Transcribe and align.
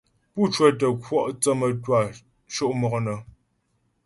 Pú 0.33 0.41
cwə́tə 0.53 0.87
kwɔ' 1.03 1.23
thə́ 1.41 1.53
mə́twâ 1.59 1.99
sho' 2.53 2.73
mɔk 2.79 2.93
nə. 3.05 3.13